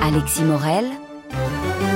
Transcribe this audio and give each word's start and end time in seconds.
Alexis 0.00 0.42
Morel, 0.42 0.86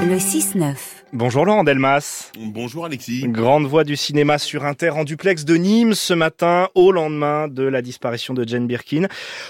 le 0.09 0.17
6-9. 0.17 1.02
Bonjour 1.15 1.45
Laurent 1.45 1.63
Delmas. 1.63 2.33
Bonjour 2.39 2.87
Alexis. 2.87 3.25
Grande 3.29 3.67
voix 3.67 3.85
du 3.85 3.97
cinéma 3.97 4.39
sur 4.39 4.65
Inter 4.65 4.89
en 4.89 5.05
duplex 5.05 5.45
de 5.45 5.57
Nîmes 5.57 5.93
ce 5.93 6.15
matin 6.15 6.71
au 6.75 6.91
lendemain 6.91 7.49
de 7.49 7.65
la 7.65 7.83
disparition 7.83 8.33
de 8.33 8.49
Jane 8.49 8.67
Birkin. 8.67 9.09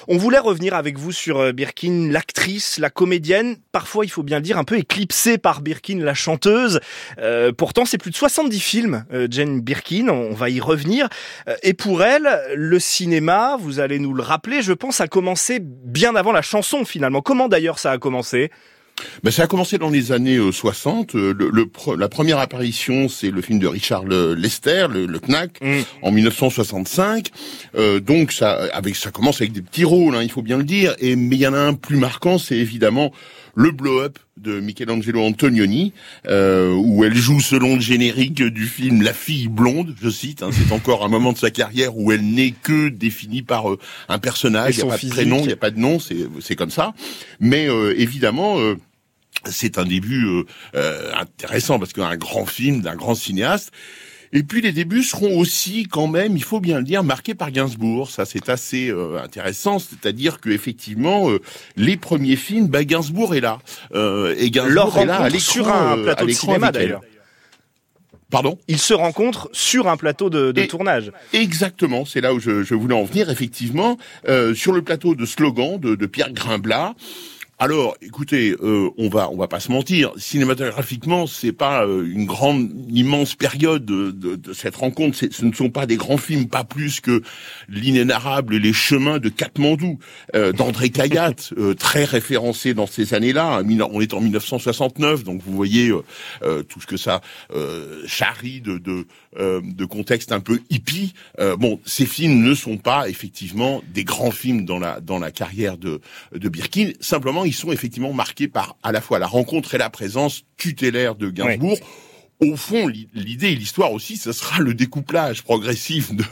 On 0.09 0.17
voulait 0.17 0.41
revenir 0.41 0.75
avec 0.75 0.99
vous 0.99 1.13
sur 1.13 1.39
euh, 1.39 1.53
Birkin, 1.53 2.09
l'actrice, 2.11 2.81
la 2.81 2.91
comédienne, 2.91 3.59
parfois 3.71 4.05
il 4.05 4.09
faut 4.09 4.25
bien 4.25 4.39
le 4.39 4.43
dire 4.43 4.59
un 4.59 4.65
peu 4.65 4.77
éclipsée 4.77 5.39
par 5.39 5.61
Birkin, 5.61 6.01
la 6.01 6.15
chanteuse. 6.15 6.81
Euh, 7.19 7.53
pourtant 7.53 7.85
c'est 7.85 7.97
plus 7.97 8.11
de 8.11 8.17
70 8.17 8.59
films 8.59 9.05
euh, 9.13 9.29
Jane 9.31 9.61
Birkin, 9.61 10.09
on 10.09 10.35
va 10.35 10.51
y 10.51 10.59
revenir. 10.59 11.09
Euh, 11.47 11.55
et 11.63 11.75
pour 11.75 12.03
elle, 12.03 12.29
le 12.57 12.81
cinéma, 12.81 13.57
vous 13.57 13.79
allez 13.79 14.01
nous 14.01 14.15
le 14.15 14.23
rappeler, 14.25 14.63
je 14.63 14.73
pense 14.73 15.01
a 15.01 15.07
commencé 15.07 15.61
bien 15.61 16.17
avant 16.17 16.33
la 16.33 16.43
chanson 16.43 16.85
finalement. 16.85 17.21
Comment 17.21 17.47
d'ailleurs 17.47 17.79
ça 17.79 17.93
a 17.93 17.99
commencé? 17.99 18.51
Ben, 19.23 19.31
ça 19.31 19.45
a 19.45 19.47
commencé 19.47 19.79
dans 19.79 19.91
les 19.91 20.13
années 20.13 20.39
60. 20.53 21.15
Le, 21.15 21.33
le, 21.33 21.71
la 21.97 22.09
première 22.09 22.39
apparition, 22.39 23.09
c'est 23.09 23.31
le 23.31 23.43
film 23.43 23.59
de 23.59 23.67
Richard 23.67 24.05
Lester, 24.05 24.87
le, 24.91 25.07
le 25.07 25.19
Knack, 25.19 25.61
mm. 25.63 25.81
en 26.03 26.13
1965. 26.13 27.29
Euh, 27.75 28.01
donc 28.01 28.33
ça, 28.33 28.69
avec 28.73 28.97
ça 28.97 29.11
commence 29.11 29.41
avec 29.41 29.53
des 29.53 29.63
petits 29.63 29.85
rôles, 29.85 30.15
hein, 30.15 30.23
il 30.23 30.31
faut 30.31 30.43
bien 30.43 30.59
le 30.59 30.65
dire. 30.65 30.95
Et 30.99 31.17
mais 31.17 31.37
il 31.37 31.43
y 31.43 31.47
en 31.47 31.55
a 31.55 31.61
un 31.61 31.75
plus 31.75 31.97
marquant, 31.97 32.39
c'est 32.39 32.57
évidemment 32.57 33.13
le 33.55 33.71
blow-up 33.71 34.19
de 34.39 34.61
Michelangelo 34.61 35.23
Antonioni, 35.23 35.93
euh, 36.27 36.73
où 36.75 37.05
elle 37.05 37.15
joue 37.15 37.41
selon 37.41 37.75
le 37.75 37.81
générique 37.81 38.43
du 38.43 38.67
film 38.67 39.03
La 39.03 39.13
fille 39.13 39.49
blonde, 39.49 39.95
je 40.01 40.09
cite. 40.09 40.43
Hein, 40.43 40.51
c'est 40.53 40.73
encore 40.73 41.05
un 41.05 41.09
moment 41.09 41.33
de 41.33 41.39
sa 41.39 41.51
carrière 41.51 41.97
où 41.97 42.13
elle 42.13 42.25
n'est 42.25 42.53
que 42.53 42.89
définie 42.89 43.43
par 43.43 43.71
euh, 43.71 43.79
un 44.09 44.19
personnage. 44.19 44.79
Il 44.79 44.85
n'y 44.85 44.91
a 44.91 44.97
pas 44.97 44.99
de 44.99 45.09
prénom, 45.09 45.41
il 45.41 45.47
n'y 45.47 45.53
a 45.53 45.57
pas 45.57 45.71
de 45.71 45.79
nom, 45.79 45.99
c'est 46.01 46.57
comme 46.57 46.71
ça. 46.71 46.95
Mais 47.41 47.69
euh, 47.69 47.95
évidemment 47.99 48.59
euh, 48.59 48.77
c'est 49.51 49.79
un 49.79 49.85
début 49.85 50.27
euh, 50.27 50.45
euh, 50.75 51.13
intéressant 51.15 51.79
parce 51.79 51.93
qu'un 51.93 52.17
grand 52.17 52.47
film 52.47 52.81
d'un 52.81 52.97
grand 52.97 53.15
cinéaste. 53.15 53.73
Et 54.35 54.43
puis 54.43 54.63
les 54.63 54.73
débuts 54.73 55.03
seront 55.03 55.39
aussi 55.39 55.87
quand 55.91 56.07
même, 56.07 56.37
il 56.37 56.43
faut 56.43 56.61
bien 56.61 56.79
le 56.79 56.85
dire, 56.85 57.05
marqués 57.05 57.35
par 57.35 57.51
Gainsbourg. 57.51 58.11
Ça 58.11 58.25
c'est 58.25 58.49
assez 58.49 58.89
euh, 58.89 59.23
intéressant, 59.23 59.79
c'est-à-dire 59.79 60.41
que 60.41 60.49
effectivement 60.49 61.31
euh, 61.31 61.41
les 61.77 61.99
premiers 61.99 62.37
films, 62.37 62.67
bah, 62.69 62.85
Gainsbourg 62.85 63.35
est 63.35 63.41
là. 63.41 63.59
Euh, 63.95 64.35
et 64.39 64.51
Gainsbourg 64.51 64.99
est 64.99 65.05
là 65.05 65.23
à 65.23 65.31
sur 65.39 65.69
un 65.69 65.99
plateau 65.99 66.27
de 66.27 66.33
cinéma 66.33 66.73
d'ailleurs. 66.73 67.03
Pardon? 68.31 68.59
Ils 68.67 68.79
se 68.79 68.95
rencontrent 68.95 69.51
sur 69.53 69.89
un 69.89 69.99
plateau 69.99 70.31
de, 70.31 70.53
de 70.53 70.65
tournage. 70.65 71.13
Exactement, 71.35 72.07
c'est 72.07 72.23
là 72.23 72.33
où 72.33 72.41
je, 72.41 72.63
je, 72.63 72.75
voulais 72.75 72.95
en 72.95 73.05
venir. 73.05 73.29
Effectivement, 73.29 73.99
sur 74.55 74.73
le 74.73 74.81
plateau 74.81 75.15
de 75.15 75.27
Slogan 75.27 75.79
de, 75.79 75.95
de 75.95 76.07
Pierre 76.07 76.33
Grimblat. 76.33 76.95
Alors, 77.63 77.97
écoutez, 78.03 78.57
euh, 78.61 78.91
on 78.99 79.09
va 79.09 79.31
on 79.31 79.37
va 79.37 79.47
pas 79.47 79.61
se 79.61 79.71
mentir. 79.71 80.11
Cinématographiquement, 80.17 81.29
c'est 81.29 81.53
pas 81.53 81.87
euh, 81.87 82.05
une 82.13 82.27
grande, 82.27 82.73
immense 82.91 83.37
période 83.37 83.85
de, 83.85 84.11
de, 84.11 84.35
de 84.35 84.53
cette 84.53 84.75
rencontre. 84.75 85.17
Ce 85.17 85.45
ne 85.45 85.53
sont 85.53 85.71
pas 85.71 85.87
des 85.87 85.95
grands 85.95 86.17
films, 86.17 86.49
pas 86.49 86.65
plus 86.65 87.01
que 87.01 87.23
l'inénarrable 87.69 88.57
et 88.57 88.59
les 88.59 88.73
chemins 88.73 89.21
de 89.21 89.29
Katmandou 89.29 90.01
euh, 90.35 90.53
d'André 90.53 90.91
Kayat, 90.91 91.35
euh, 91.57 91.75
très 91.75 92.05
référencé 92.05 92.75
dans 92.75 92.89
ces 92.89 93.15
années-là. 93.15 93.63
On 93.93 94.01
est 94.01 94.15
en 94.15 94.21
1969, 94.21 95.23
donc 95.23 95.41
vous 95.45 95.55
voyez 95.55 95.93
euh, 96.43 96.63
tout 96.65 96.81
ce 96.81 96.87
que 96.87 96.97
ça 96.97 97.21
charrie 98.07 98.61
de 98.61 98.79
de, 98.79 99.07
de 99.39 99.85
contexte 99.85 100.33
un 100.33 100.41
peu 100.41 100.61
hippie. 100.71 101.15
bon, 101.59 101.79
ces 101.85 102.07
films 102.07 102.43
ne 102.43 102.55
sont 102.55 102.79
pas 102.79 103.09
effectivement 103.09 103.83
des 103.93 104.05
grands 104.05 104.31
films 104.31 104.65
dans 104.65 104.79
la 104.79 105.01
dans 105.01 105.19
la 105.19 105.31
carrière 105.31 105.77
de 105.77 106.01
de 106.35 106.49
Birkin. 106.49 106.93
Simplement, 107.01 107.45
ils 107.53 107.55
sont 107.55 107.71
effectivement 107.71 108.15
marqués 108.15 108.49
par 108.49 108.77
à 108.83 108.93
la 108.93 109.03
fois 109.03 109.19
la 109.19 109.27
rencontre 109.27 109.75
et 109.75 109.79
la 109.79 109.91
présence 109.91 110.45
tutélaire 110.57 111.15
de 111.15 111.29
Gainsbourg. 111.29 111.77
Au 112.43 112.57
fond, 112.57 112.89
l'idée 113.15 113.49
et 113.49 113.55
l'histoire 113.55 113.93
aussi, 113.93 114.17
ce 114.17 114.33
sera 114.33 114.61
le 114.61 114.75
découplage 114.75 115.43
progressif 115.43 116.13
de, 116.15 116.25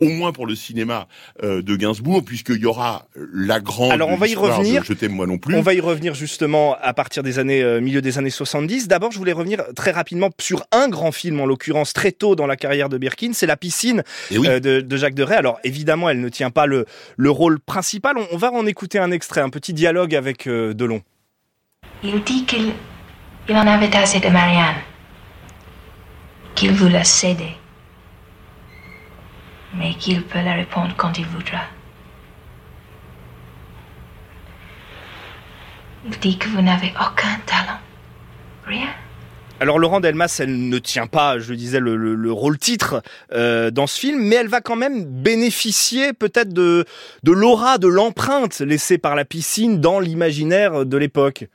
au 0.00 0.08
moins 0.08 0.32
pour 0.32 0.46
le 0.46 0.54
cinéma 0.54 1.06
euh, 1.42 1.62
de 1.62 1.76
Gainsbourg, 1.76 2.24
puisqu'il 2.24 2.58
y 2.58 2.66
aura 2.66 3.06
la 3.32 3.60
grande. 3.60 3.92
Alors 3.92 4.08
on 4.08 4.16
va 4.16 4.26
y 4.26 4.34
revenir. 4.34 4.82
Je 4.84 4.92
t'aime 4.92 5.12
moi 5.12 5.26
non 5.26 5.38
plus. 5.38 5.54
On 5.54 5.62
va 5.62 5.74
y 5.74 5.80
revenir 5.80 6.14
justement 6.14 6.76
à 6.80 6.92
partir 6.94 7.22
des 7.22 7.38
années 7.38 7.62
euh, 7.62 7.80
milieu 7.80 8.02
des 8.02 8.18
années 8.18 8.30
70. 8.30 8.88
D'abord, 8.88 9.12
je 9.12 9.18
voulais 9.18 9.32
revenir 9.32 9.62
très 9.76 9.92
rapidement 9.92 10.30
sur 10.40 10.64
un 10.72 10.88
grand 10.88 11.12
film, 11.12 11.40
en 11.40 11.46
l'occurrence 11.46 11.92
très 11.92 12.12
tôt 12.12 12.34
dans 12.34 12.46
la 12.46 12.56
carrière 12.56 12.88
de 12.88 12.98
Birkin, 12.98 13.30
c'est 13.32 13.46
La 13.46 13.56
piscine 13.56 14.02
oui. 14.32 14.46
euh, 14.48 14.58
de, 14.58 14.80
de, 14.80 14.96
Jacques 14.96 15.14
Deray. 15.14 15.36
Alors 15.38 15.60
évidemment, 15.64 16.10
elle 16.10 16.20
ne 16.20 16.28
tient 16.28 16.50
pas 16.50 16.66
le, 16.66 16.86
le 17.16 17.30
rôle 17.30 17.60
principal. 17.60 18.16
On, 18.18 18.26
on, 18.32 18.36
va 18.36 18.52
en 18.52 18.66
écouter 18.66 18.98
un 18.98 19.10
extrait, 19.10 19.40
un 19.40 19.50
petit 19.50 19.72
dialogue 19.72 20.14
avec 20.14 20.46
euh, 20.46 20.74
Delon. 20.74 21.02
Il 22.02 22.22
dit 22.24 22.44
qu'il 22.46 22.72
il 23.48 23.56
en 23.56 23.66
avait 23.66 23.94
assez 23.96 24.20
de 24.20 24.28
Marianne 24.28 24.76
qu'il 26.54 26.72
vous 26.72 26.88
la 26.88 27.04
céder, 27.04 27.54
mais 29.74 29.94
qu'il 29.94 30.22
peut 30.22 30.42
la 30.42 30.54
répondre 30.54 30.94
quand 30.96 31.18
il 31.18 31.26
voudra. 31.26 31.62
Il 36.04 36.18
dit 36.18 36.36
que 36.36 36.48
vous 36.48 36.62
n'avez 36.62 36.92
aucun 36.96 37.38
talent. 37.46 37.78
Rien. 38.66 38.88
Alors 39.60 39.78
Laurent 39.78 40.00
Delmas, 40.00 40.38
elle 40.40 40.68
ne 40.68 40.78
tient 40.78 41.06
pas, 41.06 41.38
je 41.38 41.54
disais, 41.54 41.78
le, 41.78 41.94
le, 41.94 42.16
le 42.16 42.32
rôle 42.32 42.58
titre 42.58 43.00
euh, 43.32 43.70
dans 43.70 43.86
ce 43.86 44.00
film, 44.00 44.20
mais 44.20 44.34
elle 44.34 44.48
va 44.48 44.60
quand 44.60 44.74
même 44.74 45.04
bénéficier 45.04 46.12
peut-être 46.12 46.52
de, 46.52 46.84
de 47.22 47.32
l'aura, 47.32 47.78
de 47.78 47.86
l'empreinte 47.86 48.58
laissée 48.58 48.98
par 48.98 49.14
la 49.14 49.24
piscine 49.24 49.80
dans 49.80 50.00
l'imaginaire 50.00 50.84
de 50.84 50.96
l'époque. 50.96 51.46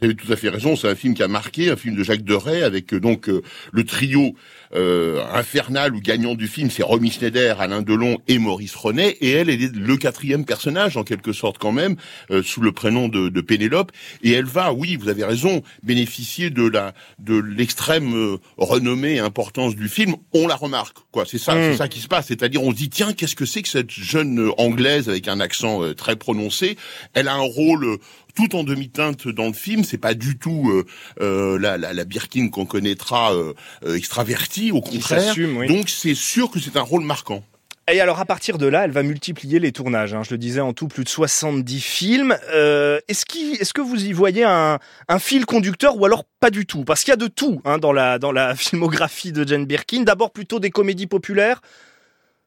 Vous 0.00 0.06
avez 0.06 0.16
tout 0.16 0.32
à 0.32 0.36
fait 0.36 0.48
raison, 0.48 0.76
c'est 0.76 0.88
un 0.88 0.94
film 0.94 1.14
qui 1.14 1.22
a 1.22 1.28
marqué, 1.28 1.70
un 1.70 1.76
film 1.76 1.94
de 1.94 2.02
Jacques 2.02 2.24
Deray 2.24 2.62
avec 2.62 2.92
euh, 2.92 3.00
donc 3.00 3.28
euh, 3.28 3.42
le 3.72 3.84
trio 3.84 4.34
euh, 4.74 5.22
infernal 5.32 5.94
ou 5.94 6.00
gagnant 6.00 6.34
du 6.34 6.48
film, 6.48 6.70
c'est 6.70 6.82
Romy 6.82 7.10
Schneider, 7.10 7.60
Alain 7.60 7.82
Delon 7.82 8.18
et 8.26 8.38
Maurice 8.38 8.74
Renet, 8.74 9.16
et 9.20 9.30
elle, 9.30 9.48
elle 9.48 9.62
est 9.62 9.74
le 9.74 9.96
quatrième 9.96 10.44
personnage 10.44 10.96
en 10.96 11.04
quelque 11.04 11.32
sorte 11.32 11.58
quand 11.58 11.70
même, 11.70 11.96
euh, 12.30 12.42
sous 12.42 12.60
le 12.60 12.72
prénom 12.72 13.08
de, 13.08 13.28
de, 13.28 13.40
Pénélope, 13.40 13.92
et 14.22 14.32
elle 14.32 14.46
va, 14.46 14.72
oui, 14.72 14.96
vous 14.96 15.08
avez 15.08 15.24
raison, 15.24 15.62
bénéficier 15.82 16.50
de 16.50 16.66
la 16.66 16.92
de 17.20 17.36
l'extrême 17.36 18.14
euh, 18.14 18.38
renommée 18.56 19.14
et 19.14 19.18
importance 19.20 19.76
du 19.76 19.88
film. 19.88 20.16
On 20.32 20.48
la 20.48 20.56
remarque, 20.56 20.96
quoi. 21.12 21.24
C'est 21.24 21.38
ça, 21.38 21.54
mmh. 21.54 21.72
c'est 21.72 21.76
ça 21.76 21.88
qui 21.88 22.00
se 22.00 22.08
passe. 22.08 22.26
C'est-à-dire, 22.26 22.62
on 22.62 22.72
se 22.72 22.76
dit 22.76 22.90
tiens, 22.90 23.12
qu'est-ce 23.12 23.36
que 23.36 23.46
c'est 23.46 23.62
que 23.62 23.68
cette 23.68 23.90
jeune 23.90 24.50
anglaise 24.58 25.08
avec 25.08 25.28
un 25.28 25.40
accent 25.40 25.84
euh, 25.84 25.94
très 25.94 26.16
prononcé? 26.16 26.76
Elle 27.12 27.28
a 27.28 27.34
un 27.34 27.38
rôle 27.38 27.98
tout 28.34 28.54
en 28.56 28.64
demi-teinte 28.64 29.28
dans 29.28 29.46
le 29.46 29.52
film. 29.52 29.84
C'est 29.84 29.98
pas 29.98 30.14
du 30.14 30.38
tout 30.38 30.70
euh, 30.70 30.84
euh, 31.20 31.58
la, 31.58 31.78
la, 31.78 31.92
la, 31.92 32.04
Birkin 32.04 32.48
qu'on 32.48 32.66
connaîtra 32.66 33.34
euh, 33.34 33.54
extravertie, 33.94 34.72
au 34.72 34.80
contraire. 34.80 35.34
Oui. 35.36 35.68
Donc 35.68 35.88
c'est 35.88 36.14
sûr 36.14 36.50
que 36.50 36.60
c'est 36.60 36.76
un 36.76 36.82
rôle 36.82 37.04
marquant. 37.04 37.44
Et 37.92 38.00
alors 38.00 38.18
à 38.18 38.24
partir 38.24 38.56
de 38.56 38.66
là, 38.66 38.84
elle 38.84 38.92
va 38.92 39.02
multiplier 39.02 39.58
les 39.58 39.70
tournages. 39.70 40.14
Hein. 40.14 40.22
Je 40.22 40.30
le 40.30 40.38
disais 40.38 40.60
en 40.60 40.72
tout, 40.72 40.88
plus 40.88 41.04
de 41.04 41.08
70 41.08 41.80
films. 41.80 42.36
Euh, 42.54 42.98
est-ce, 43.08 43.26
qu 43.26 43.56
est-ce 43.60 43.74
que 43.74 43.82
vous 43.82 44.06
y 44.06 44.12
voyez 44.12 44.42
un, 44.42 44.78
un, 45.08 45.18
fil 45.18 45.44
conducteur 45.44 45.98
ou 45.98 46.06
alors 46.06 46.24
pas 46.40 46.48
du 46.50 46.64
tout? 46.64 46.84
Parce 46.84 47.04
qu'il 47.04 47.10
y 47.10 47.12
a 47.12 47.16
de 47.16 47.26
tout 47.26 47.60
hein, 47.66 47.76
dans, 47.76 47.92
la, 47.92 48.18
dans 48.18 48.32
la 48.32 48.54
filmographie 48.56 49.32
de 49.32 49.46
Jane 49.46 49.66
Birkin. 49.66 50.02
D'abord 50.02 50.30
plutôt 50.30 50.60
des 50.60 50.70
comédies 50.70 51.06
populaires, 51.06 51.60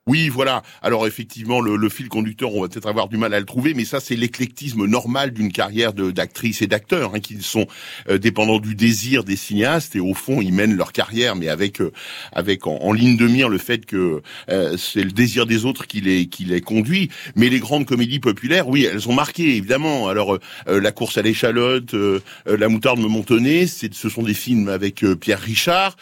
oui, 0.07 0.29
voilà. 0.29 0.63
Alors 0.81 1.05
effectivement, 1.07 1.61
le, 1.61 1.75
le, 1.75 1.89
fil 1.89 2.09
conducteur, 2.09 2.53
on 2.53 2.61
va 2.61 2.67
peut-être 2.67 2.87
avoir 2.87 3.07
du 3.07 3.17
mal 3.17 3.33
à 3.33 3.39
le 3.39 3.45
trouver, 3.45 3.73
mais 3.73 3.85
ça, 3.85 3.99
c'est 3.99 4.15
l'éclectisme 4.15 4.85
normal 4.85 5.31
d'une 5.31 5.51
carrière 5.51 5.93
d'actrice 5.93 6.61
et 6.61 6.67
d'acteur, 6.67 7.13
hein, 7.13 7.19
qui 7.19 7.41
sont 7.41 7.67
euh, 8.09 8.17
dépendants 8.17 8.59
du 8.59 8.75
désir 8.75 9.23
des 9.23 9.35
cinéastes 9.35 9.95
et 9.95 9.99
au 9.99 10.13
fond, 10.13 10.41
ils 10.41 10.53
mènent 10.53 10.75
leur 10.75 10.91
carrière, 10.91 11.35
mais 11.35 11.49
avec 11.49 11.81
euh, 11.81 11.91
avec 12.31 12.67
en, 12.67 12.93
ligne 12.93 13.17
de 13.17 13.27
mire 13.27 13.49
le 13.49 13.57
fait 13.57 13.85
que 13.85 14.21
euh, 14.49 14.77
c'est 14.77 15.03
le 15.03 15.11
désir 15.11 15.45
des 15.45 15.65
autres 15.65 15.87
qui 15.87 16.01
les 16.01 16.27
qui 16.27 16.45
les 16.45 16.61
conduit. 16.61 17.09
Mais 17.35 17.49
les 17.49 17.59
grandes 17.59 17.85
comédies 17.85 18.19
populaires, 18.19 18.67
oui, 18.67 18.85
elles 18.85 19.09
ont 19.09 19.13
marqué 19.13 19.55
évidemment. 19.55 20.07
Alors 20.07 20.37
euh, 20.67 20.81
la 20.81 20.91
course 20.91 21.17
à 21.17 21.21
l'échalote, 21.21 21.93
euh, 21.93 22.19
la 22.45 22.69
moutarde 22.69 22.99
me 22.99 23.07
montonner, 23.07 23.67
ce 23.67 24.09
sont 24.09 24.23
des 24.23 24.33
films 24.33 24.69
avec 24.69 25.05
Pierre 25.19 25.39
Richard. 25.39 25.95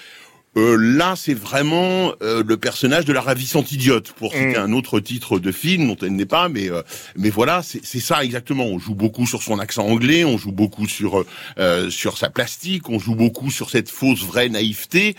Euh, 0.58 0.78
là, 0.80 1.16
c'est 1.18 1.34
vraiment 1.34 2.14
euh, 2.22 2.44
le 2.46 2.58
personnage 2.58 3.06
de 3.06 3.14
la 3.14 3.22
ravissante 3.22 3.72
idiote, 3.72 4.12
pour 4.14 4.32
citer 4.32 4.58
mmh. 4.58 4.62
un 4.62 4.72
autre 4.72 5.00
titre 5.00 5.40
de 5.40 5.52
film 5.52 5.88
dont 5.88 5.98
elle 6.02 6.16
n'est 6.16 6.26
pas, 6.26 6.50
mais 6.50 6.70
euh, 6.70 6.82
mais 7.16 7.30
voilà, 7.30 7.62
c'est 7.64 8.00
ça 8.00 8.24
exactement. 8.24 8.66
On 8.66 8.80
joue 8.80 8.96
beaucoup 8.96 9.28
sur 9.28 9.44
son 9.44 9.60
accent 9.60 9.86
anglais, 9.86 10.24
on 10.24 10.38
joue 10.38 10.52
beaucoup 10.52 10.88
sur 10.88 11.26
euh, 11.58 11.90
sur 11.90 12.18
sa 12.18 12.30
plastique, 12.30 12.90
on 12.90 13.00
joue 13.00 13.16
beaucoup 13.16 13.52
sur 13.52 13.70
cette 13.70 13.90
fausse 13.90 14.24
vraie 14.24 14.50
naïveté, 14.50 15.16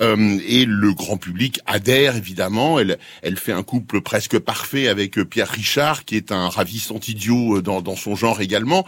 euh, 0.00 0.38
et 0.46 0.64
le 0.64 0.92
grand 0.92 1.16
public 1.16 1.60
adhère 1.66 2.16
évidemment. 2.16 2.78
Elle 2.78 2.98
elle 3.22 3.36
fait 3.36 3.52
un 3.52 3.62
couple 3.62 4.00
presque 4.00 4.38
parfait 4.38 4.88
avec 4.88 5.20
Pierre 5.24 5.48
Richard, 5.48 6.04
qui 6.04 6.16
est 6.16 6.30
un 6.30 6.48
ravissant 6.48 7.00
idiot 7.06 7.60
dans 7.60 7.82
dans 7.82 7.96
son 7.96 8.14
genre 8.14 8.40
également 8.40 8.84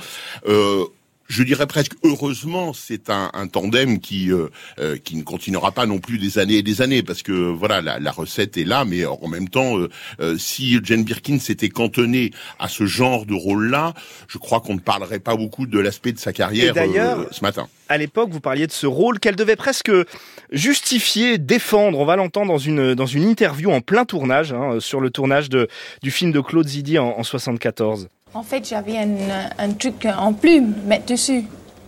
je 1.28 1.42
dirais 1.42 1.66
presque 1.66 1.92
heureusement, 2.02 2.72
c'est 2.72 3.10
un, 3.10 3.30
un, 3.34 3.46
tandem 3.46 4.00
qui 4.00 4.32
euh, 4.32 4.48
euh, 4.78 4.96
qui 4.96 5.16
ne 5.16 5.22
continuera 5.22 5.72
pas 5.72 5.86
non 5.86 5.98
plus 5.98 6.18
des 6.18 6.38
années 6.38 6.56
et 6.56 6.62
des 6.62 6.80
années 6.80 7.02
parce 7.02 7.22
que 7.22 7.32
voilà 7.32 7.82
la, 7.82 7.98
la 7.98 8.10
recette 8.10 8.56
est 8.56 8.64
là, 8.64 8.84
mais 8.84 9.04
en 9.04 9.28
même 9.28 9.48
temps, 9.48 9.76
euh, 9.78 10.38
si 10.38 10.78
Jane 10.82 11.04
Birkin 11.04 11.38
s'était 11.38 11.68
cantonnée 11.68 12.32
à 12.58 12.68
ce 12.68 12.86
genre 12.86 13.26
de 13.26 13.34
rôle-là, 13.34 13.92
je 14.26 14.38
crois 14.38 14.60
qu'on 14.60 14.74
ne 14.74 14.80
parlerait 14.80 15.20
pas 15.20 15.36
beaucoup 15.36 15.66
de 15.66 15.78
l'aspect 15.78 16.12
de 16.12 16.18
sa 16.18 16.32
carrière 16.32 16.74
ce 17.30 17.42
matin. 17.42 17.68
À 17.90 17.98
l'époque, 17.98 18.30
vous 18.30 18.40
parliez 18.40 18.66
de 18.66 18.72
ce 18.72 18.86
rôle 18.86 19.18
qu'elle 19.18 19.36
devait 19.36 19.56
presque 19.56 19.90
justifier, 20.50 21.38
défendre. 21.38 21.98
On 21.98 22.04
va 22.04 22.16
l'entendre 22.16 22.52
dans 22.52 22.58
une 22.58 22.94
dans 22.94 23.06
une 23.06 23.24
interview 23.28 23.70
en 23.70 23.80
plein 23.80 24.04
tournage 24.04 24.52
hein, 24.52 24.78
sur 24.80 25.00
le 25.00 25.10
tournage 25.10 25.48
de 25.50 25.68
du 26.02 26.10
film 26.10 26.32
de 26.32 26.40
Claude 26.40 26.68
Zidi 26.68 26.98
en, 26.98 27.08
en 27.18 27.22
74. 27.22 28.08
En 28.34 28.42
fait, 28.42 28.68
j'avais 28.68 28.98
un, 28.98 29.08
un, 29.58 29.70
truc 29.72 30.06
en 30.06 30.32
plume 30.32 30.74
mettre 30.86 31.06
dessus. 31.06 31.44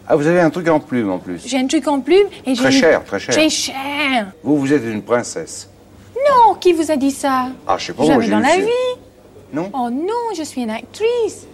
Ah, 0.08 0.16
vous 0.16 0.26
avez 0.26 0.40
un 0.40 0.50
truc 0.50 0.68
en 0.68 0.80
plume 0.80 1.10
en 1.10 1.18
plus 1.18 1.42
J'ai 1.46 1.58
un 1.58 1.66
truc 1.66 1.86
en 1.86 2.00
plume 2.00 2.26
et 2.46 2.54
j'ai. 2.54 2.62
Très 2.62 2.72
cher, 2.72 3.04
très 3.04 3.18
cher. 3.20 3.34
Très 3.34 3.50
cher. 3.50 4.32
Vous, 4.42 4.56
vous 4.56 4.72
êtes 4.72 4.82
une 4.82 5.02
princesse. 5.02 5.68
Non, 6.16 6.54
qui 6.54 6.72
vous 6.72 6.90
a 6.90 6.96
dit 6.96 7.10
ça? 7.10 7.48
Ah, 7.66 7.76
je 7.78 7.86
sais 7.86 7.92
pas. 7.92 8.04
Jamais 8.04 8.28
dans 8.28 8.40
la 8.40 8.56
vie. 8.56 8.98
Non 9.52 9.70
Oh 9.74 9.90
non, 9.90 10.34
je 10.36 10.42
suis 10.42 10.62
une 10.62 10.70
actrice. 10.70 11.46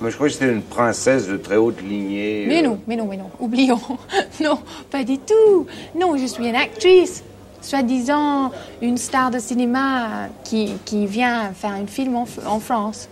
Mais 0.00 0.10
je 0.10 0.16
croyais 0.16 0.32
que 0.32 0.38
c'était 0.38 0.52
une 0.52 0.62
princesse 0.62 1.28
de 1.28 1.36
très 1.36 1.56
haute 1.56 1.80
lignée. 1.80 2.44
Mais 2.48 2.62
non, 2.62 2.80
mais 2.88 2.96
non, 2.96 3.06
mais 3.06 3.16
non. 3.16 3.30
Oublions. 3.38 3.80
non, 4.42 4.58
pas 4.90 5.04
du 5.04 5.18
tout. 5.18 5.66
Non, 5.94 6.16
je 6.16 6.26
suis 6.26 6.46
une 6.46 6.56
actrice. 6.56 7.22
Soi-disant 7.60 8.50
une 8.80 8.98
star 8.98 9.30
de 9.30 9.38
cinéma 9.38 10.28
qui, 10.42 10.72
qui 10.84 11.06
vient 11.06 11.52
faire 11.54 11.70
un 11.70 11.86
film 11.86 12.16
en, 12.16 12.26
en 12.46 12.58
France 12.58 13.08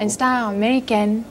une 0.00 0.08
star 0.08 0.48
américaine. 0.48 1.22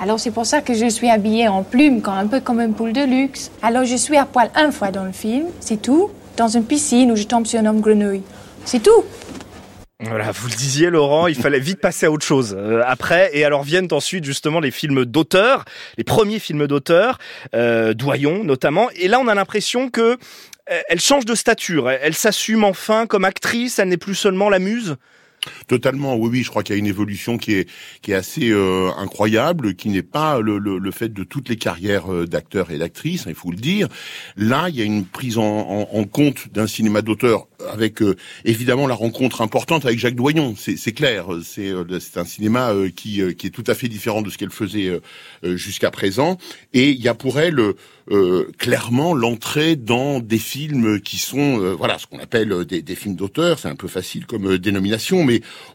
Alors 0.00 0.20
c'est 0.20 0.30
pour 0.30 0.46
ça 0.46 0.60
que 0.60 0.74
je 0.74 0.88
suis 0.88 1.08
habillée 1.08 1.48
en 1.48 1.62
plume, 1.62 2.02
un 2.06 2.26
peu 2.26 2.40
comme 2.40 2.60
une 2.60 2.74
poule 2.74 2.92
de 2.92 3.02
luxe. 3.02 3.50
Alors 3.62 3.84
je 3.84 3.96
suis 3.96 4.16
à 4.16 4.26
poil 4.26 4.50
une 4.56 4.72
fois 4.72 4.90
dans 4.90 5.04
le 5.04 5.12
film, 5.12 5.46
c'est 5.60 5.80
tout, 5.80 6.10
dans 6.36 6.48
une 6.48 6.64
piscine 6.64 7.10
où 7.12 7.16
je 7.16 7.24
tombe 7.24 7.46
sur 7.46 7.60
un 7.60 7.66
homme 7.66 7.80
grenouille. 7.80 8.22
C'est 8.64 8.82
tout. 8.82 9.04
Voilà, 10.02 10.30
vous 10.32 10.48
le 10.48 10.54
disiez 10.54 10.88
Laurent, 10.88 11.26
il 11.26 11.34
fallait 11.34 11.60
vite 11.60 11.78
passer 11.78 12.06
à 12.06 12.10
autre 12.10 12.24
chose 12.24 12.56
euh, 12.58 12.82
après. 12.86 13.30
Et 13.34 13.44
alors 13.44 13.62
viennent 13.62 13.88
ensuite 13.90 14.24
justement 14.24 14.58
les 14.58 14.70
films 14.70 15.04
d'auteur, 15.04 15.66
les 15.98 16.04
premiers 16.04 16.38
films 16.38 16.66
d'auteur, 16.66 17.18
euh, 17.54 17.92
Doyon 17.92 18.42
notamment. 18.42 18.88
Et 18.96 19.08
là 19.08 19.20
on 19.20 19.28
a 19.28 19.34
l'impression 19.34 19.90
que 19.90 20.16
euh, 20.70 20.80
elle 20.88 21.00
change 21.00 21.26
de 21.26 21.34
stature, 21.34 21.90
elle 21.90 22.14
s'assume 22.14 22.64
enfin 22.64 23.06
comme 23.06 23.26
actrice, 23.26 23.78
elle 23.78 23.88
n'est 23.88 23.98
plus 23.98 24.14
seulement 24.14 24.48
la 24.48 24.58
muse. 24.58 24.96
Totalement, 25.66 26.16
oui, 26.16 26.28
oui. 26.30 26.42
Je 26.42 26.50
crois 26.50 26.62
qu'il 26.62 26.74
y 26.74 26.78
a 26.78 26.78
une 26.78 26.86
évolution 26.86 27.38
qui 27.38 27.54
est 27.54 27.68
qui 28.02 28.12
est 28.12 28.14
assez 28.14 28.50
euh, 28.50 28.90
incroyable, 28.96 29.74
qui 29.74 29.88
n'est 29.88 30.02
pas 30.02 30.40
le, 30.40 30.58
le, 30.58 30.78
le, 30.78 30.90
fait 30.90 31.12
de 31.12 31.24
toutes 31.24 31.48
les 31.48 31.56
carrières 31.56 32.12
euh, 32.12 32.26
d'acteurs 32.26 32.70
et 32.70 32.78
d'actrices, 32.78 33.24
il 33.26 33.34
faut 33.34 33.50
le 33.50 33.56
dire. 33.56 33.88
Là, 34.36 34.68
il 34.68 34.76
y 34.76 34.82
a 34.82 34.84
une 34.84 35.04
prise 35.04 35.38
en, 35.38 35.44
en, 35.44 35.88
en 35.92 36.04
compte 36.04 36.52
d'un 36.52 36.66
cinéma 36.66 37.02
d'auteur 37.02 37.46
avec 37.70 38.02
euh, 38.02 38.16
évidemment 38.44 38.86
la 38.86 38.94
rencontre 38.94 39.42
importante 39.42 39.84
avec 39.84 39.98
Jacques 39.98 40.14
Doyon. 40.14 40.54
C'est 40.56 40.92
clair. 40.92 41.26
C'est 41.44 41.72
c'est 42.00 42.18
un 42.18 42.24
cinéma 42.24 42.72
qui 42.94 43.22
qui 43.36 43.46
est 43.46 43.50
tout 43.50 43.64
à 43.66 43.74
fait 43.74 43.88
différent 43.88 44.22
de 44.22 44.30
ce 44.30 44.38
qu'elle 44.38 44.50
faisait 44.50 45.00
jusqu'à 45.42 45.90
présent. 45.90 46.38
Et 46.72 46.90
il 46.90 47.00
y 47.00 47.08
a 47.08 47.14
pour 47.14 47.38
elle 47.38 47.60
clairement 48.58 49.14
l'entrée 49.14 49.76
dans 49.76 50.20
des 50.20 50.38
films 50.38 51.00
qui 51.00 51.18
sont 51.18 51.74
voilà 51.76 51.98
ce 51.98 52.06
qu'on 52.06 52.18
appelle 52.18 52.64
des, 52.64 52.82
des 52.82 52.94
films 52.94 53.14
d'auteur. 53.14 53.58
C'est 53.58 53.68
un 53.68 53.76
peu 53.76 53.88
facile 53.88 54.26
comme 54.26 54.58
dénomination 54.58 55.22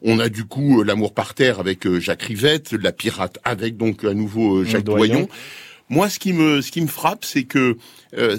on 0.02 0.20
a 0.20 0.30
du 0.30 0.46
coup 0.46 0.82
euh, 0.82 0.84
l'amour 0.84 1.14
par 1.14 1.34
terre 1.34 1.60
avec 1.60 1.86
euh, 1.86 2.00
Jacques 2.00 2.24
Rivette, 2.24 2.74
la 2.74 2.92
pirate 2.92 3.38
avec 3.44 3.78
donc 3.78 4.04
à 4.04 4.14
nouveau 4.14 4.58
euh, 4.58 4.66
Jacques 4.66 4.84
Doyon. 4.84 5.28
Moi, 5.90 6.10
ce 6.10 6.18
qui 6.18 6.34
me 6.34 6.62
ce 6.62 6.72
qui 6.72 6.82
me 6.82 6.88
frappe, 6.88 7.24
c'est 7.26 7.44
que 7.44 7.78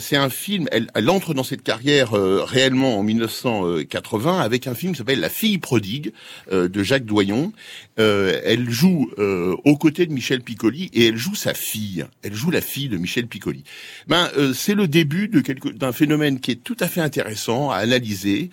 c'est 0.00 0.16
un 0.16 0.30
film. 0.30 0.68
Elle, 0.72 0.88
elle, 0.94 1.10
entre 1.10 1.34
dans 1.34 1.44
cette 1.44 1.62
carrière 1.62 2.12
réellement 2.12 2.98
en 2.98 3.02
1980 3.02 4.40
avec 4.40 4.66
un 4.66 4.74
film 4.74 4.92
qui 4.92 4.98
s'appelle 4.98 5.20
La 5.20 5.28
fille 5.28 5.58
prodigue 5.58 6.12
de 6.50 6.82
Jacques 6.82 7.04
Doyon. 7.04 7.52
elle 7.96 8.70
joue 8.70 9.10
aux 9.18 9.76
côtés 9.76 10.06
de 10.06 10.12
Michel 10.12 10.40
Piccoli 10.40 10.90
et 10.94 11.08
elle 11.08 11.16
joue 11.16 11.34
sa 11.34 11.54
fille. 11.54 12.06
Elle 12.22 12.34
joue 12.34 12.50
la 12.50 12.60
fille 12.60 12.88
de 12.88 12.96
Michel 12.96 13.26
Piccoli. 13.26 13.64
Ben, 14.08 14.30
c'est 14.54 14.74
le 14.74 14.88
début 14.88 15.28
de 15.28 15.40
quelque 15.40 15.68
d'un 15.68 15.92
phénomène 15.92 16.40
qui 16.40 16.52
est 16.52 16.62
tout 16.62 16.76
à 16.80 16.88
fait 16.88 17.00
intéressant 17.00 17.70
à 17.70 17.76
analyser. 17.76 18.50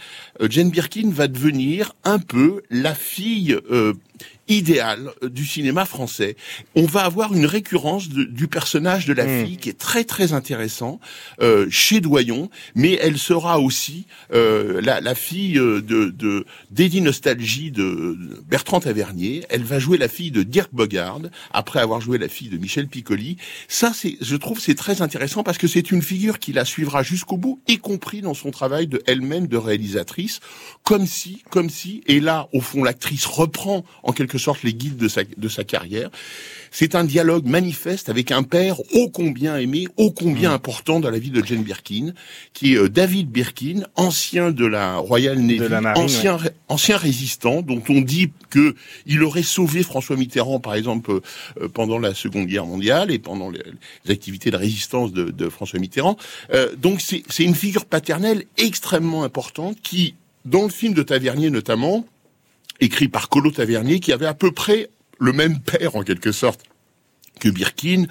Jane 0.50 0.70
Birkin 0.70 1.10
va 1.10 1.28
devenir 1.28 1.96
un 2.04 2.20
peu 2.20 2.62
la 2.70 2.94
fille 2.94 3.58
idéal 4.58 5.12
du 5.24 5.46
cinéma 5.46 5.86
français. 5.86 6.36
On 6.76 6.86
va 6.86 7.02
avoir 7.02 7.34
une 7.34 7.46
récurrence 7.46 8.10
du 8.10 8.48
personnage 8.48 9.06
de 9.06 9.14
la 9.14 9.26
hmm. 9.26 9.46
fille 9.46 9.58
qui 9.58 9.70
est 9.70 9.78
très 9.78 10.04
très 10.04 10.34
intéressant 10.34 11.00
euh, 11.42 11.68
chez 11.70 12.02
Doyon, 12.02 12.50
mais 12.76 12.94
elle 13.02 13.18
sera 13.18 13.60
aussi 13.60 14.06
euh, 14.34 14.82
la, 14.82 15.02
la, 15.02 15.16
fille 15.16 15.58
euh, 15.58 15.82
de, 15.82 16.10
de 16.10 16.46
d'Eddie 16.72 17.02
Nostalgie 17.02 17.72
de 17.72 18.18
Bertrand 18.48 18.80
Tavernier. 18.80 19.44
Elle 19.50 19.64
va 19.64 19.80
jouer 19.80 19.98
la 19.98 20.08
fille 20.08 20.32
de 20.32 20.44
Dirk 20.44 20.70
Bogard 20.74 21.22
après 21.52 21.80
avoir 21.80 22.02
joué 22.02 22.18
la 22.18 22.30
fille 22.30 22.50
de 22.50 22.58
Michel 22.58 22.88
Piccoli. 22.88 23.38
Ça, 23.68 23.92
c'est, 23.94 24.18
je 24.22 24.36
trouve, 24.36 24.60
c'est 24.60 24.76
très 24.76 25.02
intéressant 25.02 25.44
parce 25.44 25.58
que 25.58 25.68
c'est 25.68 25.92
une 25.92 26.02
figure 26.02 26.40
qui 26.40 26.54
la 26.54 26.66
suivra 26.66 27.04
jusqu'au 27.04 27.38
bout, 27.38 27.62
y 27.68 27.78
compris 27.78 28.22
dans 28.22 28.34
son 28.34 28.52
travail 28.52 28.88
de 28.88 29.02
elle-même 29.08 29.48
de 29.48 29.58
réalisatrice, 29.58 30.40
comme 30.84 31.08
si, 31.08 31.44
comme 31.50 31.70
si, 31.70 32.04
et 32.08 32.20
là, 32.20 32.48
au 32.54 32.62
fond, 32.62 32.84
l'actrice 32.84 33.26
reprend 33.26 33.84
en 34.04 34.12
quelque 34.12 34.38
sorte 34.38 34.43
les 34.64 34.74
guides 34.74 34.98
de 34.98 35.08
sa, 35.08 35.24
de 35.24 35.48
sa 35.48 35.64
carrière. 35.64 36.10
C'est 36.72 36.96
un 36.96 37.04
dialogue 37.04 37.46
manifeste 37.46 38.10
avec 38.10 38.32
un 38.32 38.42
père 38.42 38.80
ô 38.94 39.10
combien 39.10 39.58
aimé, 39.58 39.88
ô 39.98 40.12
combien 40.12 40.50
mmh. 40.50 40.54
important 40.54 41.00
dans 41.00 41.12
la 41.12 41.20
vie 41.20 41.30
de 41.30 41.46
Jane 41.46 41.62
Birkin, 41.62 42.14
qui 42.54 42.74
est 42.74 42.78
euh, 42.78 42.90
David 42.90 43.30
Birkin, 43.30 43.84
ancien 43.96 44.52
de 44.52 44.66
la 44.66 44.98
Royal 44.98 45.38
Navy, 45.38 45.62
ancien, 45.96 46.38
ancien 46.68 46.98
résistant, 46.98 47.62
dont 47.62 47.82
on 47.90 48.02
dit 48.02 48.32
que 48.50 48.76
il 49.06 49.22
aurait 49.22 49.44
sauvé 49.44 49.84
François 49.84 50.16
Mitterrand, 50.16 50.60
par 50.60 50.74
exemple, 50.74 51.12
euh, 51.12 51.22
euh, 51.62 51.68
pendant 51.68 52.00
la 52.00 52.16
Seconde 52.16 52.48
Guerre 52.48 52.66
mondiale 52.66 53.12
et 53.12 53.20
pendant 53.20 53.52
les, 53.52 53.62
activités 54.10 54.50
de 54.50 54.58
résistance 54.58 55.14
de, 55.14 55.26
de 55.26 55.50
François 55.50 55.80
Mitterrand. 55.80 56.18
donc 56.78 57.02
c'est 57.02 57.44
une 57.44 57.56
figure 57.56 57.86
paternelle 57.86 58.46
extrêmement 58.58 59.24
importante 59.24 59.78
qui, 59.82 60.16
dans 60.46 60.64
le 60.64 60.70
film 60.70 60.94
de 60.94 61.04
Tavernier 61.04 61.50
notamment, 61.50 62.06
écrit 62.84 63.08
par 63.08 63.30
Colo 63.30 63.52
Tavernier, 63.52 64.00
qui 64.00 64.12
avait 64.12 64.26
à 64.26 64.34
peu 64.34 64.52
près 64.52 64.90
le 65.20 65.34
même 65.34 65.60
père 65.60 65.96
en 65.96 66.04
quelque 66.04 66.32
sorte 66.32 66.62
que 67.44 67.50
Birkin, 67.50 68.06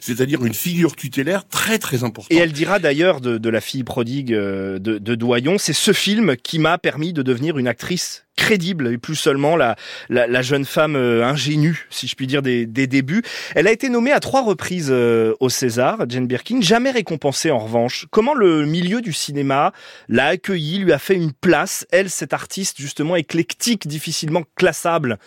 c'est-à-dire 0.00 0.44
une 0.46 0.54
figure 0.54 0.96
tutélaire 0.96 1.46
très 1.46 1.78
très 1.78 2.04
importante. 2.04 2.32
Et 2.32 2.36
elle 2.36 2.52
dira 2.52 2.78
d'ailleurs 2.78 3.20
de, 3.20 3.36
de, 3.36 3.50
la 3.50 3.60
fille 3.60 3.84
prodigue 3.84 4.32
euh, 4.32 4.78
de, 4.78 4.96
de 4.96 5.14
Doyon, 5.14 5.58
c'est 5.58 5.74
ce 5.74 5.92
film 5.92 6.36
qui 6.36 6.58
m'a 6.58 6.78
permis 6.78 7.12
de 7.12 7.22
devenir 7.22 7.58
une 7.58 7.68
actrice 7.68 8.24
crédible 8.36 8.90
et 8.92 8.96
plus 8.96 9.16
seulement 9.16 9.56
la, 9.56 9.76
la, 10.08 10.26
la, 10.26 10.40
jeune 10.42 10.64
femme 10.64 10.96
euh, 10.96 11.22
ingénue, 11.22 11.86
si 11.90 12.06
je 12.06 12.14
puis 12.14 12.26
dire, 12.26 12.40
des, 12.40 12.64
des 12.64 12.86
débuts. 12.86 13.22
Elle 13.54 13.66
a 13.66 13.72
été 13.72 13.90
nommée 13.90 14.12
à 14.12 14.20
trois 14.20 14.42
reprises 14.42 14.88
euh, 14.90 15.34
au 15.40 15.50
César, 15.50 16.06
Jane 16.08 16.26
Birkin, 16.26 16.62
jamais 16.62 16.90
récompensée 16.90 17.50
en 17.50 17.58
revanche. 17.58 18.06
Comment 18.10 18.34
le 18.34 18.64
milieu 18.64 19.02
du 19.02 19.12
cinéma 19.12 19.72
l'a 20.08 20.28
accueillie, 20.28 20.78
lui 20.78 20.92
a 20.92 20.98
fait 20.98 21.14
une 21.14 21.32
place, 21.32 21.86
elle, 21.90 22.08
cette 22.08 22.32
artiste 22.32 22.80
justement 22.80 23.16
éclectique, 23.16 23.86
difficilement 23.86 24.44
classable 24.56 25.18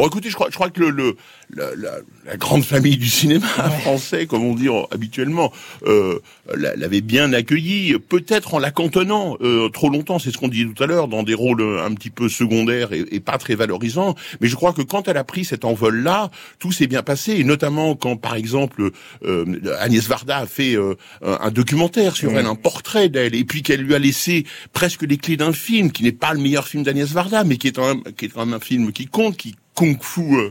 Bon, 0.00 0.06
écoutez, 0.06 0.30
je 0.30 0.34
crois, 0.34 0.46
je 0.48 0.54
crois 0.54 0.70
que 0.70 0.80
le, 0.80 0.88
le 0.88 1.16
la, 1.54 1.74
la, 1.76 1.90
la, 2.24 2.36
grande 2.38 2.64
famille 2.64 2.96
du 2.96 3.10
cinéma 3.10 3.46
français, 3.82 4.24
comme 4.24 4.42
on 4.44 4.54
dit 4.54 4.68
habituellement, 4.90 5.52
euh, 5.84 6.20
l'avait 6.54 7.02
bien 7.02 7.34
accueilli, 7.34 7.98
peut-être 7.98 8.54
en 8.54 8.58
la 8.58 8.70
cantonnant 8.70 9.36
euh, 9.42 9.68
trop 9.68 9.90
longtemps, 9.90 10.18
c'est 10.18 10.30
ce 10.30 10.38
qu'on 10.38 10.48
disait 10.48 10.70
tout 10.74 10.82
à 10.82 10.86
l'heure, 10.86 11.06
dans 11.06 11.22
des 11.22 11.34
rôles 11.34 11.60
un 11.84 11.92
petit 11.92 12.08
peu 12.08 12.30
secondaires 12.30 12.94
et, 12.94 13.04
et, 13.10 13.20
pas 13.20 13.36
très 13.36 13.54
valorisants. 13.56 14.14
Mais 14.40 14.48
je 14.48 14.56
crois 14.56 14.72
que 14.72 14.80
quand 14.80 15.06
elle 15.06 15.18
a 15.18 15.24
pris 15.24 15.44
cet 15.44 15.66
envol-là, 15.66 16.30
tout 16.58 16.72
s'est 16.72 16.86
bien 16.86 17.02
passé, 17.02 17.32
et 17.32 17.44
notamment 17.44 17.94
quand, 17.94 18.16
par 18.16 18.36
exemple, 18.36 18.92
euh, 19.24 19.76
Agnès 19.80 20.08
Varda 20.08 20.38
a 20.38 20.46
fait 20.46 20.76
euh, 20.76 20.94
un 21.20 21.50
documentaire 21.50 22.16
sur 22.16 22.30
elle, 22.38 22.46
un 22.46 22.54
portrait 22.54 23.10
d'elle, 23.10 23.34
et 23.34 23.44
puis 23.44 23.62
qu'elle 23.62 23.82
lui 23.82 23.94
a 23.94 23.98
laissé 23.98 24.46
presque 24.72 25.02
les 25.02 25.18
clés 25.18 25.36
d'un 25.36 25.52
film 25.52 25.92
qui 25.92 26.04
n'est 26.04 26.12
pas 26.12 26.32
le 26.32 26.40
meilleur 26.40 26.66
film 26.66 26.84
d'Agnès 26.84 27.10
Varda, 27.10 27.44
mais 27.44 27.58
qui 27.58 27.66
est, 27.66 27.78
un, 27.78 28.00
qui 28.16 28.24
est 28.24 28.28
quand 28.28 28.46
même 28.46 28.54
un 28.54 28.60
film 28.60 28.92
qui 28.92 29.04
compte, 29.04 29.36
qui 29.36 29.56
kung-fu 29.80 30.36
euh, 30.36 30.50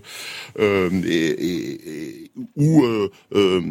euh, 0.60 0.90
et, 1.06 1.28
et, 1.28 2.32
où 2.56 2.84
euh, 2.84 3.12
euh 3.36 3.62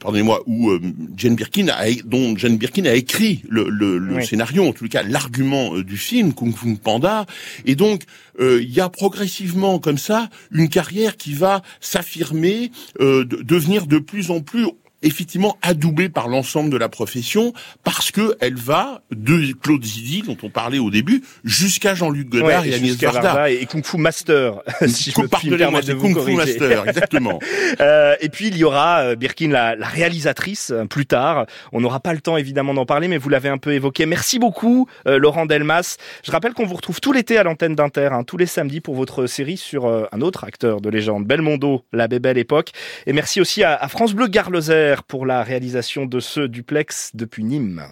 pardonnez-moi 0.00 0.42
où 0.46 0.70
Jane 1.14 1.34
Birkin 1.34 1.68
a 1.68 1.92
dont 2.04 2.34
Jane 2.38 2.56
Birkin 2.56 2.86
a 2.86 2.94
écrit 2.94 3.42
le, 3.48 3.68
le, 3.68 3.98
le 3.98 4.22
scénario 4.22 4.66
en 4.66 4.72
tout 4.72 4.88
cas 4.88 5.02
l'argument 5.02 5.78
du 5.78 5.98
film 5.98 6.32
Kung 6.32 6.56
Fu 6.56 6.74
Panda. 6.76 7.26
Et 7.66 7.74
donc 7.74 8.04
il 8.40 8.70
y 8.70 8.80
a 8.80 8.88
progressivement 8.88 9.78
comme 9.78 9.98
ça 9.98 10.30
une 10.52 10.68
carrière 10.68 11.16
qui 11.16 11.34
va 11.34 11.62
s'affirmer 11.80 12.70
devenir 12.98 13.86
de 13.86 13.98
plus 13.98 14.30
en 14.30 14.40
plus 14.40 14.66
effectivement 15.02 15.56
adoubée 15.62 16.08
par 16.08 16.28
l'ensemble 16.28 16.70
de 16.70 16.76
la 16.76 16.88
profession 16.88 17.52
parce 17.84 18.10
que 18.10 18.36
elle 18.40 18.56
va 18.56 19.02
de 19.10 19.52
Claude 19.52 19.84
Zidi 19.84 20.22
dont 20.22 20.36
on 20.42 20.50
parlait 20.50 20.78
au 20.78 20.90
début 20.90 21.22
jusqu'à 21.44 21.94
Jean-Luc 21.94 22.28
Godard 22.28 22.62
Ouais, 22.62 22.70
et 22.70 22.74
Agnès 22.74 22.96
Varda. 22.96 23.20
Varda 23.20 23.50
et 23.50 23.66
Kung 23.66 23.84
Fu 23.84 23.96
Master, 23.96 24.54
si 24.86 25.10
je 25.10 25.20
me 25.20 25.26
permettre 25.28 25.86
de 25.86 25.94
Kung 25.94 26.18
Fu. 26.18 26.32
Master, 26.32 26.88
exactement. 26.88 27.38
Euh, 27.80 28.14
et 28.20 28.28
puis 28.28 28.48
il 28.48 28.56
y 28.56 28.64
aura 28.64 29.00
euh, 29.00 29.14
Birkin, 29.14 29.50
la, 29.50 29.76
la 29.76 29.86
réalisatrice, 29.86 30.70
euh, 30.70 30.84
plus 30.86 31.06
tard. 31.06 31.46
On 31.72 31.80
n'aura 31.80 32.00
pas 32.00 32.12
le 32.12 32.20
temps 32.20 32.36
évidemment 32.36 32.74
d'en 32.74 32.86
parler, 32.86 33.08
mais 33.08 33.18
vous 33.18 33.28
l'avez 33.28 33.48
un 33.48 33.58
peu 33.58 33.72
évoqué. 33.72 34.06
Merci 34.06 34.38
beaucoup, 34.38 34.88
euh, 35.06 35.18
Laurent 35.18 35.46
Delmas. 35.46 35.96
Je 36.24 36.32
rappelle 36.32 36.54
qu'on 36.54 36.66
vous 36.66 36.74
retrouve 36.74 37.00
tout 37.00 37.12
l'été 37.12 37.38
à 37.38 37.42
l'antenne 37.42 37.74
d'Inter, 37.74 38.08
hein, 38.12 38.24
tous 38.24 38.36
les 38.36 38.46
samedis 38.46 38.80
pour 38.80 38.94
votre 38.94 39.26
série 39.26 39.56
sur 39.56 39.86
euh, 39.86 40.06
un 40.12 40.20
autre 40.22 40.44
acteur 40.44 40.80
de 40.80 40.88
légende, 40.88 41.26
Belmondo, 41.26 41.84
la 41.92 42.08
belle 42.08 42.38
époque. 42.38 42.70
Et 43.06 43.12
merci 43.12 43.40
aussi 43.40 43.62
à, 43.62 43.76
à 43.76 43.88
France 43.88 44.14
Bleu 44.14 44.26
Garloser 44.28 44.87
pour 45.06 45.26
la 45.26 45.42
réalisation 45.42 46.06
de 46.06 46.20
ce 46.20 46.40
duplex 46.40 47.10
depuis 47.14 47.44
Nîmes. 47.44 47.82